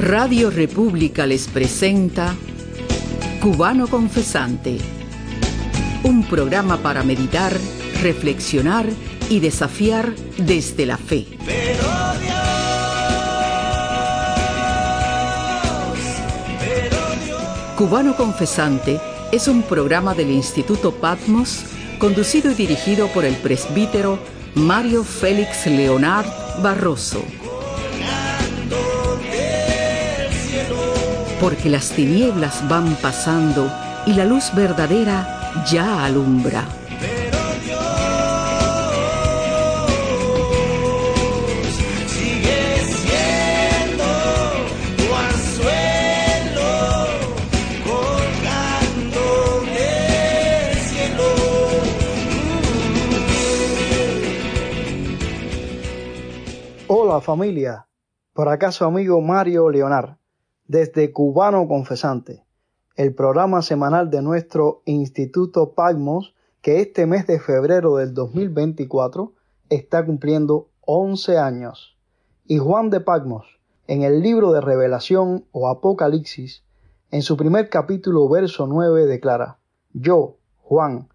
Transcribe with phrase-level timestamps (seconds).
[0.00, 2.34] Radio República les presenta
[3.42, 4.78] Cubano Confesante,
[6.04, 7.52] un programa para meditar,
[8.00, 8.86] reflexionar
[9.28, 11.26] y desafiar desde la fe.
[17.76, 18.98] Cubano Confesante
[19.32, 21.60] es un programa del Instituto Patmos
[21.98, 24.18] conducido y dirigido por el presbítero
[24.54, 26.26] Mario Félix Leonard
[26.62, 27.22] Barroso.
[31.40, 33.72] Porque las tinieblas van pasando
[34.06, 36.64] y la luz verdadera ya alumbra.
[56.92, 57.86] Hola familia,
[58.34, 60.19] por acá su amigo Mario Leonard,
[60.70, 62.44] desde Cubano Confesante,
[62.94, 69.32] el programa semanal de nuestro Instituto Pagmos que este mes de febrero del 2024
[69.68, 71.98] está cumpliendo 11 años.
[72.46, 76.62] Y Juan de Pagmos, en el libro de Revelación o Apocalipsis,
[77.10, 79.58] en su primer capítulo verso 9 declara,
[79.92, 81.08] Yo, Juan,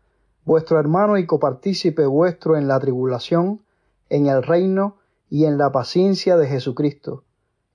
[0.43, 3.61] vuestro hermano y copartícipe vuestro en la tribulación,
[4.09, 4.97] en el reino
[5.29, 7.23] y en la paciencia de Jesucristo.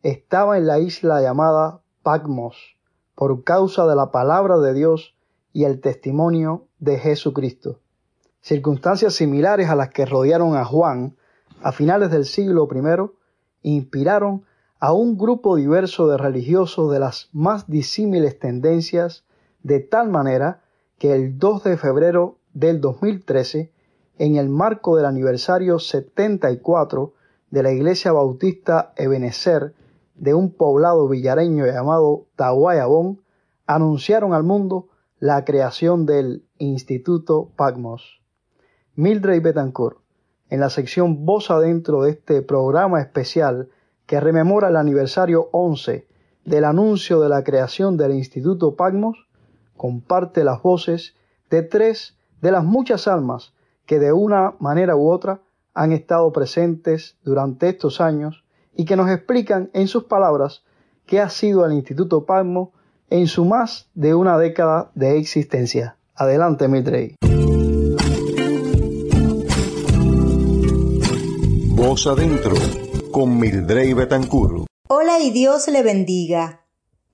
[0.02, 2.56] Estaba en la isla llamada Pagmos,
[3.14, 5.14] por causa de la palabra de Dios
[5.52, 7.80] y el testimonio de Jesucristo.
[8.40, 11.16] Circunstancias similares a las que rodearon a Juan
[11.60, 12.66] a finales del siglo
[13.62, 14.46] I inspiraron
[14.78, 19.24] a un grupo diverso de religiosos de las más disímiles tendencias,
[19.62, 20.62] de tal manera
[20.98, 23.70] que el 2 de febrero del 2013,
[24.16, 27.12] en el marco del aniversario 74
[27.50, 29.74] de la Iglesia Bautista Ebenezer
[30.20, 33.22] de un poblado villareño llamado Tahuayabón,
[33.66, 38.20] anunciaron al mundo la creación del Instituto Pagmos.
[38.94, 39.98] Mildred Betancourt,
[40.50, 43.70] en la sección Voz Adentro de este programa especial
[44.04, 46.06] que rememora el aniversario 11
[46.44, 49.26] del anuncio de la creación del Instituto Pagmos,
[49.74, 51.14] comparte las voces
[51.48, 53.54] de tres de las muchas almas
[53.86, 55.40] que de una manera u otra
[55.72, 58.39] han estado presentes durante estos años
[58.74, 60.64] y que nos explican en sus palabras
[61.06, 62.72] qué ha sido el Instituto Palmo
[63.10, 65.96] en su más de una década de existencia.
[66.14, 67.16] Adelante, Mitrey.
[71.74, 72.54] Voz adentro
[73.10, 74.66] con Mildrey Betancur.
[74.88, 76.66] Hola y Dios le bendiga.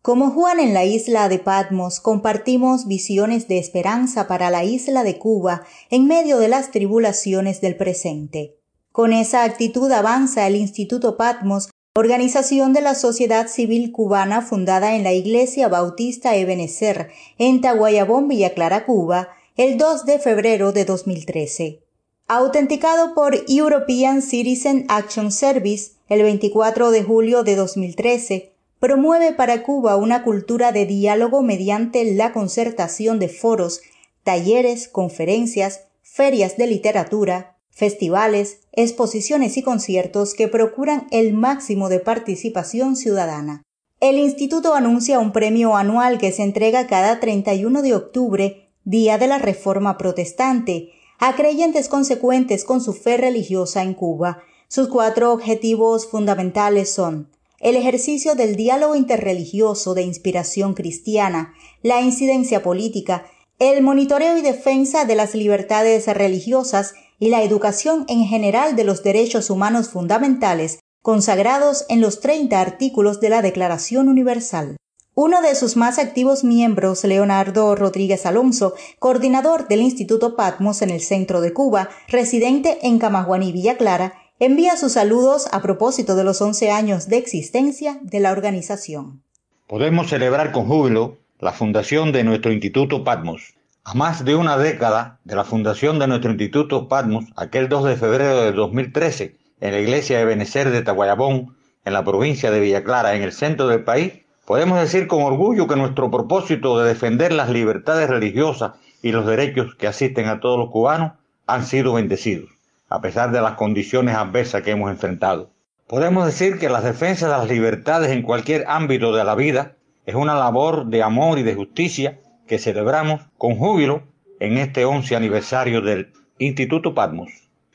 [0.03, 5.19] Como Juan en la isla de Patmos, compartimos visiones de esperanza para la isla de
[5.19, 8.59] Cuba en medio de las tribulaciones del presente.
[8.97, 15.05] Con esa actitud avanza el Instituto Patmos, organización de la sociedad civil cubana fundada en
[15.05, 21.83] la Iglesia Bautista Ebenezer en Taguayabón, Villa Clara, Cuba, el 2 de febrero de 2013.
[22.27, 29.97] Autenticado por European Citizen Action Service el 24 de julio de 2013, promueve para Cuba
[29.97, 33.83] una cultura de diálogo mediante la concertación de foros,
[34.25, 42.97] talleres, conferencias, ferias de literatura, festivales, exposiciones y conciertos que procuran el máximo de participación
[42.97, 43.63] ciudadana.
[44.01, 49.27] El instituto anuncia un premio anual que se entrega cada 31 de octubre, día de
[49.27, 54.43] la Reforma Protestante, a creyentes consecuentes con su fe religiosa en Cuba.
[54.69, 62.63] Sus cuatro objetivos fundamentales son el ejercicio del diálogo interreligioso de inspiración cristiana, la incidencia
[62.63, 63.27] política,
[63.59, 69.03] el monitoreo y defensa de las libertades religiosas y la educación en general de los
[69.03, 74.77] derechos humanos fundamentales consagrados en los 30 artículos de la Declaración Universal.
[75.15, 81.01] Uno de sus más activos miembros, Leonardo Rodríguez Alonso, coordinador del Instituto Patmos en el
[81.01, 86.43] centro de Cuba, residente en Camajuaní, Villa Clara, envía sus saludos a propósito de los
[86.43, 89.23] 11 años de existencia de la organización.
[89.67, 93.55] Podemos celebrar con júbilo la fundación de nuestro Instituto Patmos.
[93.89, 97.97] A más de una década de la fundación de nuestro Instituto Patmos, aquel 2 de
[97.97, 101.55] febrero de 2013, en la iglesia de Benecer de Taguayabón,
[101.85, 104.13] en la provincia de Villa Clara, en el centro del país,
[104.45, 108.73] podemos decir con orgullo que nuestro propósito de defender las libertades religiosas
[109.03, 111.13] y los derechos que asisten a todos los cubanos
[111.47, 112.51] han sido bendecidos
[112.89, 115.51] a pesar de las condiciones adversas que hemos enfrentado.
[115.87, 120.17] Podemos decir que la defensa de las libertades en cualquier ámbito de la vida es
[120.17, 124.03] una labor de amor y de justicia que celebramos con júbilo
[124.41, 127.31] en este 11 aniversario del Instituto Patmos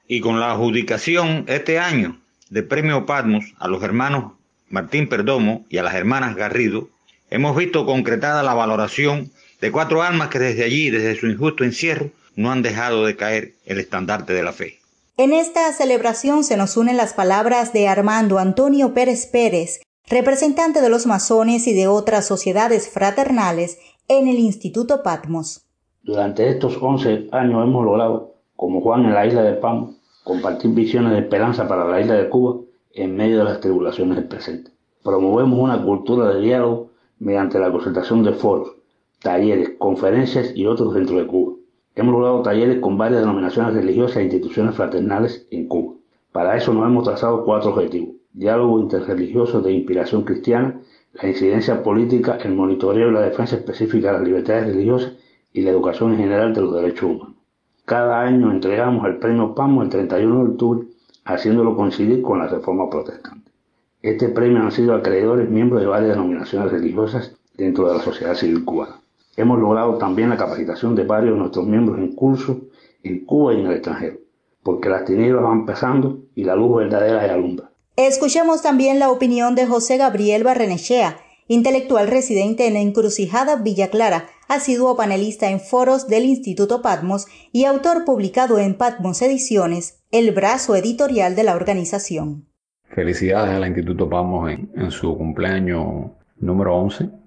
[0.08, 2.20] y con la adjudicación este año
[2.50, 4.34] del premio Patmos a los hermanos
[4.70, 6.90] Martín Perdomo y a las hermanas Garrido,
[7.30, 12.10] hemos visto concretada la valoración de cuatro almas que desde allí, desde su injusto encierro,
[12.36, 14.80] no han dejado de caer el estandarte de la fe.
[15.18, 20.90] En esta celebración se nos unen las palabras de Armando Antonio Pérez Pérez, representante de
[20.90, 25.66] los masones y de otras sociedades fraternales en el Instituto Patmos.
[26.04, 31.14] Durante estos 11 años hemos logrado, como Juan en la isla de Pam, compartir visiones
[31.14, 32.62] de esperanza para la isla de Cuba
[32.94, 34.72] en medio de las tribulaciones del presente.
[35.04, 38.76] Promovemos una cultura de diálogo mediante la concertación de foros,
[39.22, 41.54] talleres, conferencias y otros dentro de Cuba.
[41.96, 45.96] Hemos logrado talleres con varias denominaciones religiosas e instituciones fraternales en Cuba.
[46.32, 48.16] Para eso nos hemos trazado cuatro objetivos.
[48.34, 50.82] Diálogo interreligioso de inspiración cristiana,
[51.14, 55.14] la incidencia política, el monitoreo y la defensa específica de las libertades religiosas
[55.54, 57.36] y la educación en general de los derechos humanos.
[57.86, 60.88] Cada año entregamos el premio PAMO el 31 de octubre,
[61.26, 63.52] haciéndolo coincidir con la reforma protestante.
[64.02, 68.64] Este premio han sido acreedores miembros de varias denominaciones religiosas dentro de la sociedad civil
[68.64, 69.02] cubana.
[69.36, 72.62] Hemos logrado también la capacitación de varios de nuestros miembros en curso
[73.04, 74.18] en Cuba y en el extranjero,
[74.64, 77.71] porque las tinieblas van pesando y la luz verdadera es alumbra.
[78.08, 81.18] Escuchemos también la opinión de José Gabriel Barrenechea,
[81.48, 87.66] intelectual residente en la encrucijada Villa Clara, asiduo panelista en foros del Instituto Patmos y
[87.66, 92.48] autor publicado en Patmos Ediciones, el brazo editorial de la organización.
[92.94, 97.22] Felicidades al Instituto Patmos en, en su cumpleaños número 11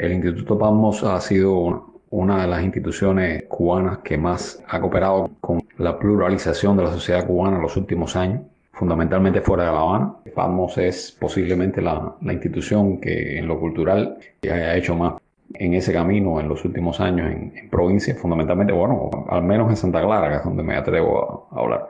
[0.00, 5.60] el Instituto Palmos ha sido una de las instituciones cubanas que más ha cooperado con
[5.76, 8.42] la pluralización de la sociedad cubana en los últimos años,
[8.80, 10.14] fundamentalmente fuera de La Habana.
[10.34, 15.14] Palmos es posiblemente la, institución que en lo cultural haya hecho más
[15.54, 19.76] en ese camino en los últimos años en, en provincias, fundamentalmente, bueno, al menos en
[19.76, 21.88] Santa Clara, que es donde me atrevo a hablar.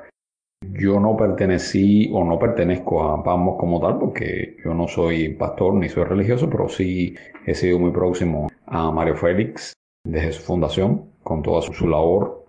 [0.72, 5.74] Yo no pertenecí o no pertenezco a PAMOS como tal porque yo no soy pastor
[5.74, 7.14] ni soy religioso, pero sí
[7.46, 9.72] he sido muy próximo a Mario Félix
[10.04, 12.39] desde su fundación con toda su, labor.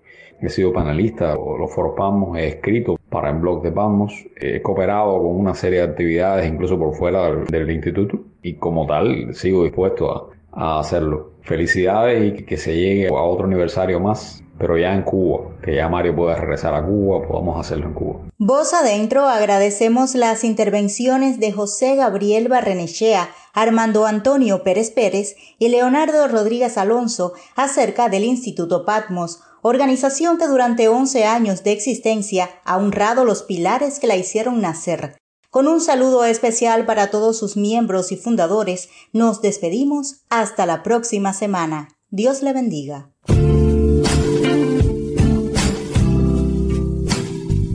[0.41, 4.61] He sido panelista de los foros PAMOS, he escrito para el blog de PAMOS, he
[4.61, 9.63] cooperado con una serie de actividades incluso por fuera del, instituto y como tal sigo
[9.63, 11.31] dispuesto a, a hacerlo.
[11.41, 15.89] Felicidades y que se llegue a otro aniversario más pero ya en Cuba, que ya
[15.89, 18.19] Mario pueda regresar a Cuba, podamos hacerlo en Cuba.
[18.37, 26.27] Voz adentro agradecemos las intervenciones de José Gabriel Barrenechea, Armando Antonio Pérez Pérez y Leonardo
[26.27, 33.25] Rodríguez Alonso acerca del Instituto Patmos, organización que durante 11 años de existencia ha honrado
[33.25, 35.17] los pilares que la hicieron nacer.
[35.49, 41.33] Con un saludo especial para todos sus miembros y fundadores, nos despedimos hasta la próxima
[41.33, 41.89] semana.
[42.09, 43.11] Dios le bendiga.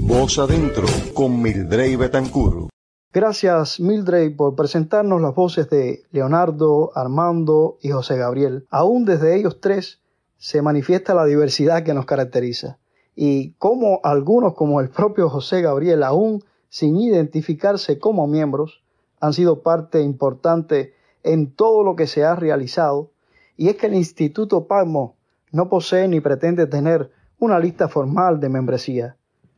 [0.01, 2.69] Voz Adentro con Mildrey Betancur.
[3.13, 8.67] Gracias Mildrey por presentarnos las voces de Leonardo, Armando y José Gabriel.
[8.71, 10.01] Aún desde ellos tres
[10.39, 12.79] se manifiesta la diversidad que nos caracteriza
[13.15, 18.83] y cómo algunos como el propio José Gabriel, aún sin identificarse como miembros,
[19.21, 23.11] han sido parte importante en todo lo que se ha realizado
[23.57, 25.17] y es que el Instituto Palmo
[25.51, 29.17] no posee ni pretende tener una lista formal de membresía.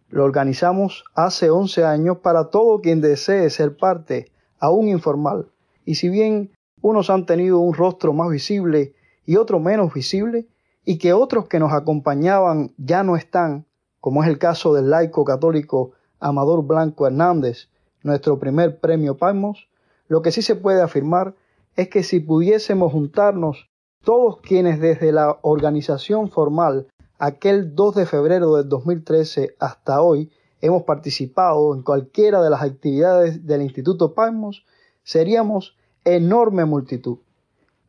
[0.08, 5.48] Lo organizamos hace 11 años para todo quien desee ser parte, aún informal.
[5.84, 6.50] Y si bien
[6.81, 8.94] unos han tenido un rostro más visible
[9.26, 10.46] y otro menos visible,
[10.88, 13.66] y que otros que nos acompañaban ya no están,
[14.00, 17.68] como es el caso del laico católico Amador Blanco Hernández,
[18.02, 19.68] nuestro primer premio Palmos,
[20.06, 21.34] lo que sí se puede afirmar
[21.76, 23.68] es que si pudiésemos juntarnos
[24.02, 26.86] todos quienes desde la organización formal
[27.18, 33.44] aquel 2 de febrero del 2013 hasta hoy hemos participado en cualquiera de las actividades
[33.44, 34.64] del Instituto Palmos,
[35.02, 35.76] seríamos
[36.06, 37.18] enorme multitud.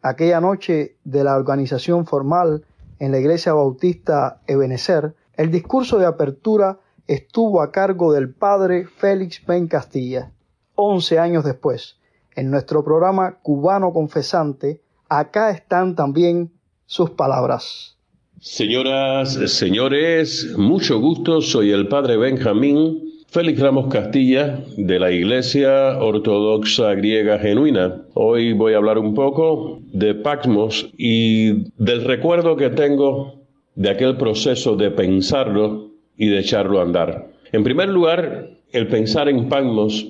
[0.02, 2.66] Aquella noche de la organización formal
[3.00, 9.44] en la Iglesia Bautista Ebenezer, el discurso de apertura estuvo a cargo del padre Félix
[9.46, 10.32] Ben Castilla.
[10.76, 11.98] Once años después,
[12.36, 16.52] en nuestro programa Cubano Confesante, acá están también
[16.86, 17.98] sus palabras.
[18.40, 26.96] Señoras, señores, mucho gusto, soy el padre Benjamín Félix Ramos Castilla de la Iglesia Ortodoxa
[26.96, 28.02] Griega Genuina.
[28.16, 33.36] Hoy voy a hablar un poco de Pacmos y del recuerdo que tengo
[33.76, 37.28] de aquel proceso de pensarlo y de echarlo a andar.
[37.52, 40.08] En primer lugar, el pensar en Pacmos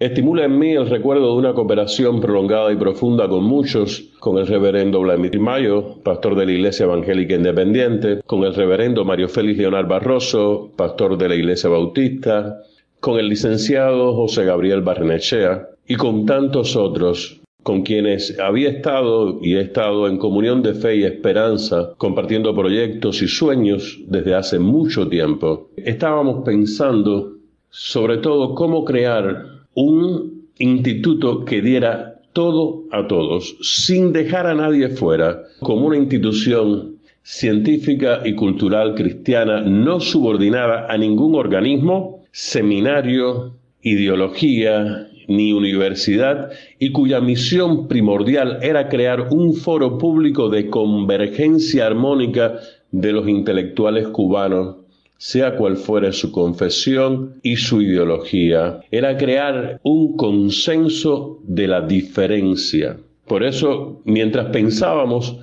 [0.00, 4.46] estimula en mí el recuerdo de una cooperación prolongada y profunda con muchos, con el
[4.46, 9.86] reverendo Vladimir Mayo, pastor de la Iglesia Evangélica Independiente, con el reverendo Mario Félix Leonard
[9.86, 12.62] Barroso, pastor de la Iglesia Bautista,
[12.98, 19.56] con el licenciado José Gabriel Barrenechea y con tantos otros con quienes había estado y
[19.56, 25.06] he estado en comunión de fe y esperanza, compartiendo proyectos y sueños desde hace mucho
[25.08, 27.34] tiempo, estábamos pensando
[27.68, 34.88] sobre todo cómo crear un instituto que diera todo a todos, sin dejar a nadie
[34.88, 45.08] fuera, como una institución científica y cultural cristiana no subordinada a ningún organismo, seminario, ideología,
[45.30, 46.50] ni universidad
[46.80, 52.58] y cuya misión primordial era crear un foro público de convergencia armónica
[52.90, 54.78] de los intelectuales cubanos,
[55.20, 62.96] sea cual fuera su confesión y su ideología, era crear un consenso de la diferencia.
[63.26, 65.36] Por eso, mientras pensábamos,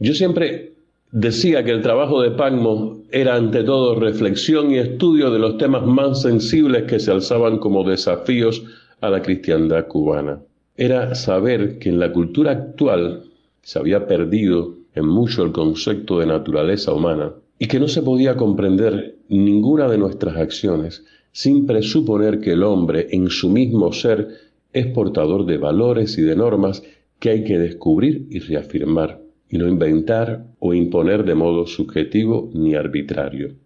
[0.00, 0.72] yo siempre
[1.12, 5.86] decía que el trabajo de Pagmo era ante todo reflexión y estudio de los temas
[5.86, 8.64] más sensibles que se alzaban como desafíos
[9.00, 10.40] a la cristiandad cubana.
[10.76, 13.22] Era saber que en la cultura actual
[13.62, 17.30] se había perdido en mucho el concepto de naturaleza humana
[17.62, 23.08] y que no se podía comprender ninguna de nuestras acciones sin presuponer que el hombre
[23.10, 24.28] en su mismo ser
[24.72, 26.82] es portador de valores y de normas
[27.18, 32.74] que hay que descubrir y reafirmar, y no inventar o imponer de modo subjetivo ni
[32.74, 33.56] arbitrario.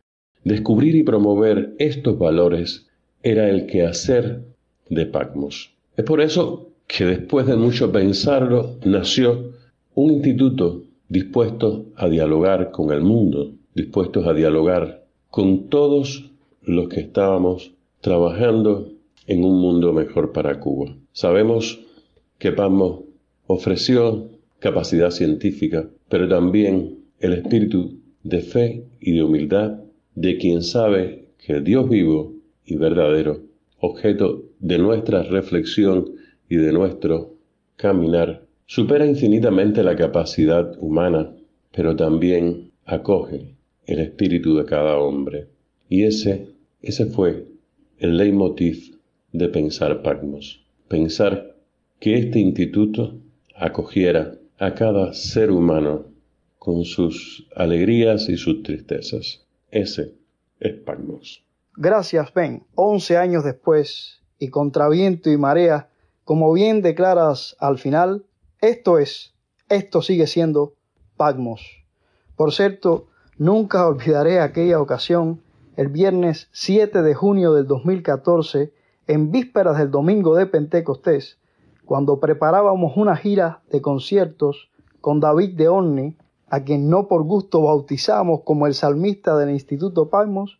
[0.42, 2.88] Descubrir y promover estos valores
[3.22, 4.42] era el quehacer
[4.90, 5.72] de Pacmos.
[5.96, 9.52] Es por eso que después de mucho pensarlo nació
[9.94, 16.30] un instituto dispuesto a dialogar con el mundo, dispuestos a dialogar con todos
[16.62, 18.92] los que estábamos trabajando
[19.26, 20.96] en un mundo mejor para Cuba.
[21.12, 21.80] Sabemos
[22.38, 23.00] que Pacmos
[23.46, 24.28] ofreció
[24.58, 29.80] capacidad científica, pero también el espíritu de fe y de humildad
[30.14, 32.32] de quien sabe que Dios vivo
[32.64, 33.40] y verdadero
[33.80, 36.12] objeto de nuestra reflexión
[36.48, 37.34] y de nuestro
[37.76, 41.34] caminar, supera infinitamente la capacidad humana,
[41.70, 43.53] pero también acoge
[43.86, 45.48] el espíritu de cada hombre.
[45.88, 47.46] Y ese, ese fue
[47.98, 48.98] el leitmotiv
[49.32, 50.64] de pensar Pagmos.
[50.88, 51.56] Pensar
[52.00, 53.18] que este instituto
[53.56, 56.06] acogiera a cada ser humano
[56.58, 59.44] con sus alegrías y sus tristezas.
[59.70, 60.14] Ese
[60.60, 61.44] es Pagmos.
[61.76, 62.64] Gracias, Ben.
[62.74, 65.88] Once años después, y contra viento y marea,
[66.24, 68.24] como bien declaras al final,
[68.60, 69.34] esto es,
[69.68, 70.74] esto sigue siendo
[71.16, 71.84] Pagmos.
[72.36, 75.40] Por cierto, nunca olvidaré aquella ocasión,
[75.76, 78.72] el viernes 7 de junio del 2014,
[79.06, 81.38] en vísperas del domingo de Pentecostés,
[81.84, 86.16] cuando preparábamos una gira de conciertos con David de Orni,
[86.48, 90.58] a quien no por gusto bautizamos como el salmista del Instituto Pagmos,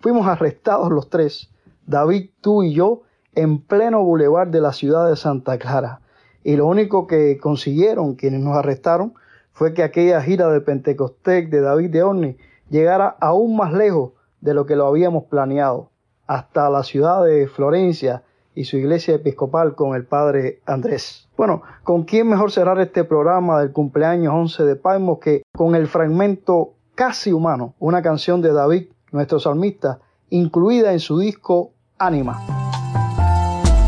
[0.00, 1.50] Fuimos arrestados los tres,
[1.86, 3.02] David, tú y yo,
[3.34, 6.00] en pleno bulevar de la ciudad de Santa Clara.
[6.44, 9.14] Y lo único que consiguieron quienes nos arrestaron
[9.56, 12.36] fue que aquella gira de Pentecostés de David de Orni
[12.68, 15.88] llegara aún más lejos de lo que lo habíamos planeado,
[16.26, 18.22] hasta la ciudad de Florencia
[18.54, 21.26] y su iglesia episcopal con el padre Andrés.
[21.38, 25.86] Bueno, ¿con quién mejor cerrar este programa del cumpleaños 11 de Palmos que con el
[25.86, 32.42] fragmento casi humano, una canción de David nuestro salmista, incluida en su disco Ánima.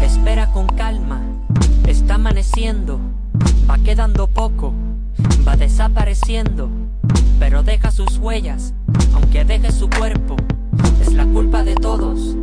[0.03, 1.21] Espera con calma,
[1.87, 2.99] está amaneciendo,
[3.69, 4.73] va quedando poco,
[5.49, 6.69] va desapareciendo,
[7.39, 8.75] pero deja sus huellas,
[9.15, 10.37] aunque deje su cuerpo.
[11.01, 12.37] Es la culpa de todos,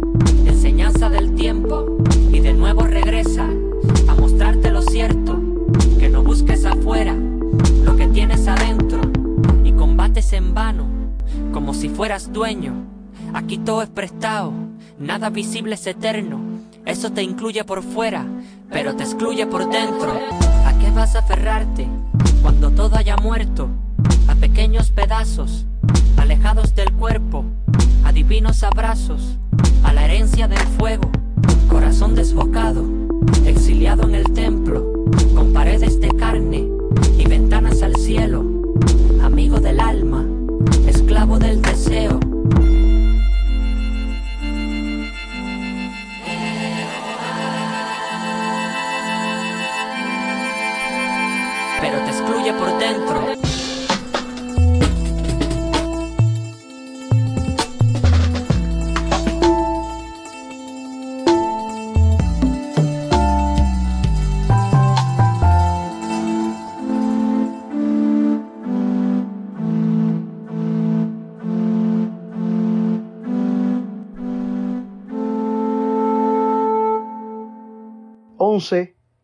[0.48, 2.00] enseñanza del tiempo,
[2.32, 3.48] y de nuevo regresa
[4.08, 5.40] a mostrarte lo cierto,
[6.00, 7.16] que no busques afuera
[7.84, 9.02] lo que tienes adentro
[9.64, 10.88] y combates en vano
[11.54, 12.74] como si fueras dueño.
[13.36, 14.52] Aquí todo es prestado,
[15.00, 16.40] nada visible es eterno.
[16.86, 18.26] Eso te incluye por fuera,
[18.72, 20.12] pero te excluye por dentro.
[20.66, 21.88] ¿A qué vas a aferrarte
[22.46, 23.70] cuando todo haya muerto?
[24.28, 25.66] A pequeños pedazos,
[26.16, 27.44] alejados del cuerpo,
[28.04, 29.40] a divinos abrazos,
[29.82, 31.10] a la herencia del fuego.
[31.68, 32.86] Corazón desbocado,
[33.48, 34.86] exiliado en el templo,
[35.34, 36.68] con paredes de carne
[37.18, 38.46] y ventanas al cielo,
[39.24, 40.24] amigo del alma
[40.86, 42.20] esclavo del deseo.
[52.06, 53.36] te por dentro.